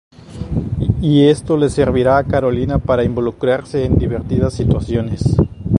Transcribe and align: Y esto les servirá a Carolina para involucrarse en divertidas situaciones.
Y 0.99 1.27
esto 1.27 1.57
les 1.57 1.73
servirá 1.73 2.17
a 2.17 2.23
Carolina 2.23 2.79
para 2.79 3.03
involucrarse 3.03 3.85
en 3.85 3.99
divertidas 3.99 4.55
situaciones. 4.55 5.21